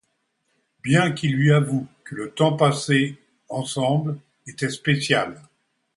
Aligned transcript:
Bien 0.83 1.11
qu'il 1.11 1.35
lui 1.35 1.53
avoue 1.53 1.85
que 2.03 2.15
le 2.15 2.31
temps 2.31 2.53
passé 2.53 3.19
ensemble 3.49 4.19
était 4.47 4.71
spécial. 4.71 5.39